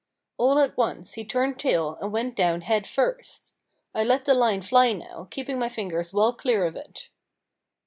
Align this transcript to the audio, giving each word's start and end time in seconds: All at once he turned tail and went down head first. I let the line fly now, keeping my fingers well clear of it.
All 0.39 0.57
at 0.57 0.75
once 0.77 1.13
he 1.13 1.23
turned 1.23 1.59
tail 1.59 1.99
and 2.01 2.11
went 2.11 2.35
down 2.35 2.61
head 2.61 2.87
first. 2.87 3.51
I 3.93 4.03
let 4.03 4.25
the 4.25 4.33
line 4.33 4.63
fly 4.63 4.93
now, 4.93 5.27
keeping 5.29 5.59
my 5.59 5.69
fingers 5.69 6.11
well 6.11 6.33
clear 6.33 6.65
of 6.65 6.75
it. 6.75 7.09